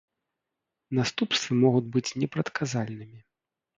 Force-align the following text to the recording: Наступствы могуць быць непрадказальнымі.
Наступствы 0.99 1.53
могуць 1.65 1.85
быць 1.97 2.15
непрадказальнымі. 2.25 3.19